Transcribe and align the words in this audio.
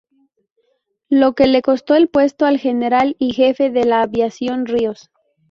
Lo 1.11 1.35
que 1.35 1.45
le 1.45 1.61
costó 1.61 1.93
el 1.93 2.07
puesto 2.09 2.47
al 2.47 2.57
general 2.57 3.15
y 3.19 3.33
jefe 3.33 3.69
de 3.69 3.85
la 3.85 4.01
aviación 4.01 4.65
Ríos. 4.65 5.11